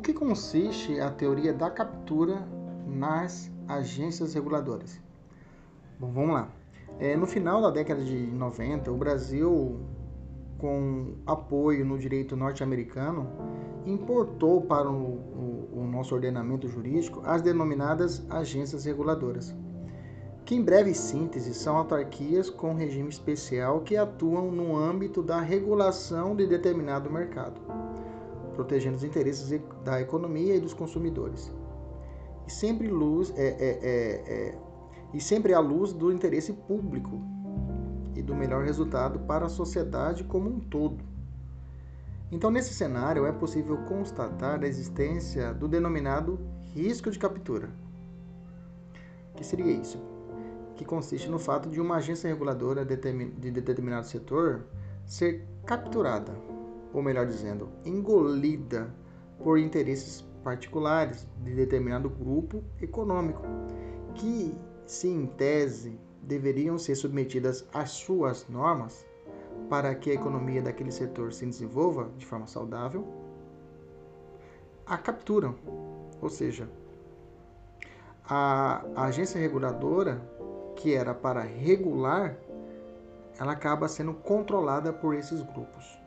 que 0.00 0.12
consiste 0.12 0.98
a 1.00 1.10
teoria 1.10 1.52
da 1.52 1.70
captura 1.70 2.46
nas 2.86 3.50
agências 3.68 4.34
reguladoras? 4.34 5.00
Bom, 5.98 6.10
vamos 6.10 6.34
lá. 6.34 6.48
É, 6.98 7.16
no 7.16 7.26
final 7.26 7.60
da 7.60 7.70
década 7.70 8.02
de 8.02 8.26
90, 8.26 8.90
o 8.90 8.96
Brasil, 8.96 9.80
com 10.58 11.14
apoio 11.26 11.84
no 11.84 11.98
direito 11.98 12.36
norte-americano, 12.36 13.28
importou 13.86 14.62
para 14.62 14.90
o, 14.90 14.94
o, 14.94 15.80
o 15.80 15.86
nosso 15.86 16.14
ordenamento 16.14 16.68
jurídico 16.68 17.20
as 17.24 17.42
denominadas 17.42 18.24
agências 18.30 18.84
reguladoras, 18.84 19.54
que 20.44 20.54
em 20.54 20.62
breve 20.62 20.94
síntese 20.94 21.54
são 21.54 21.76
autarquias 21.76 22.48
com 22.48 22.74
regime 22.74 23.08
especial 23.08 23.80
que 23.80 23.96
atuam 23.96 24.50
no 24.50 24.76
âmbito 24.76 25.22
da 25.22 25.40
regulação 25.40 26.36
de 26.36 26.46
determinado 26.46 27.10
mercado, 27.10 27.60
protegendo 28.52 28.96
os 28.96 29.04
interesses 29.04 29.60
da 29.84 30.00
economia 30.00 30.54
e 30.54 30.60
dos 30.60 30.74
consumidores. 30.74 31.52
E 32.46 32.50
sempre, 32.50 32.88
luz, 32.88 33.32
é, 33.36 33.46
é, 33.46 33.78
é, 33.82 34.48
é 34.48 34.58
e 35.14 35.20
sempre 35.20 35.52
à 35.52 35.60
luz 35.60 35.92
do 35.92 36.10
interesse 36.10 36.52
público 36.52 37.20
e 38.14 38.22
do 38.22 38.34
melhor 38.34 38.64
resultado 38.64 39.18
para 39.20 39.46
a 39.46 39.48
sociedade 39.48 40.24
como 40.24 40.48
um 40.48 40.58
todo. 40.58 41.04
Então, 42.30 42.50
nesse 42.50 42.72
cenário, 42.72 43.26
é 43.26 43.32
possível 43.32 43.76
constatar 43.84 44.62
a 44.62 44.66
existência 44.66 45.52
do 45.52 45.68
denominado 45.68 46.40
risco 46.74 47.10
de 47.10 47.18
captura. 47.18 47.68
Que 49.36 49.44
seria 49.44 49.70
isso? 49.70 49.98
Que 50.76 50.84
consiste 50.84 51.28
no 51.28 51.38
fato 51.38 51.68
de 51.68 51.78
uma 51.78 51.96
agência 51.96 52.28
reguladora 52.28 52.84
de 52.86 53.50
determinado 53.50 54.06
setor 54.06 54.64
ser 55.04 55.46
capturada, 55.66 56.32
ou 56.92 57.02
melhor 57.02 57.26
dizendo, 57.26 57.68
engolida 57.84 58.92
por 59.42 59.58
interesses 59.58 60.24
particulares 60.42 61.26
de 61.42 61.54
determinado 61.54 62.10
grupo 62.10 62.62
econômico, 62.80 63.42
que, 64.14 64.54
se 64.86 65.08
em 65.08 65.26
tese 65.26 65.98
deveriam 66.22 66.78
ser 66.78 66.94
submetidas 66.94 67.66
às 67.72 67.90
suas 67.90 68.46
normas, 68.48 69.06
para 69.68 69.94
que 69.94 70.10
a 70.10 70.14
economia 70.14 70.60
daquele 70.60 70.92
setor 70.92 71.32
se 71.32 71.46
desenvolva 71.46 72.10
de 72.18 72.26
forma 72.26 72.46
saudável, 72.46 73.06
a 74.86 74.98
capturam. 74.98 75.54
Ou 76.20 76.28
seja, 76.28 76.68
a, 78.28 78.84
agência 78.96 79.40
reguladora, 79.40 80.20
que 80.76 80.94
era 80.94 81.14
para 81.14 81.40
regular, 81.40 82.36
ela 83.38 83.52
acaba 83.52 83.88
sendo 83.88 84.14
controlada 84.14 84.92
por 84.92 85.14
esses 85.14 85.42
grupos. 85.42 86.01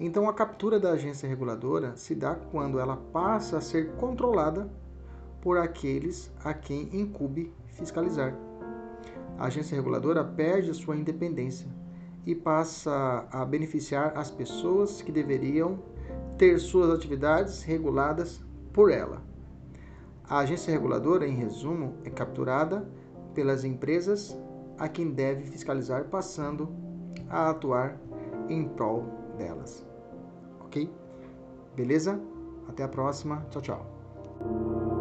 Então, 0.00 0.28
a 0.28 0.32
captura 0.32 0.80
da 0.80 0.92
agência 0.92 1.28
reguladora 1.28 1.96
se 1.96 2.14
dá 2.14 2.34
quando 2.34 2.78
ela 2.78 2.96
passa 2.96 3.58
a 3.58 3.60
ser 3.60 3.92
controlada 3.92 4.68
por 5.40 5.58
aqueles 5.58 6.30
a 6.42 6.54
quem 6.54 6.88
incube 6.92 7.52
fiscalizar. 7.66 8.34
A 9.38 9.46
agência 9.46 9.76
reguladora 9.76 10.24
perde 10.24 10.72
sua 10.72 10.96
independência 10.96 11.68
e 12.24 12.34
passa 12.34 13.26
a 13.30 13.44
beneficiar 13.44 14.16
as 14.16 14.30
pessoas 14.30 15.02
que 15.02 15.12
deveriam 15.12 15.78
ter 16.38 16.58
suas 16.58 16.90
atividades 16.90 17.62
reguladas 17.62 18.40
por 18.72 18.90
ela. 18.90 19.22
A 20.28 20.38
agência 20.38 20.72
reguladora, 20.72 21.26
em 21.26 21.34
resumo, 21.34 21.96
é 22.04 22.10
capturada 22.10 22.88
pelas 23.34 23.64
empresas 23.64 24.36
a 24.78 24.88
quem 24.88 25.10
deve 25.10 25.44
fiscalizar, 25.46 26.04
passando 26.04 26.68
a 27.28 27.50
atuar 27.50 27.98
em 28.48 28.66
prol 28.68 29.21
delas. 29.32 29.84
Ok? 30.60 30.90
Beleza? 31.74 32.20
Até 32.68 32.84
a 32.84 32.88
próxima. 32.88 33.44
Tchau, 33.50 33.62
tchau. 33.62 34.91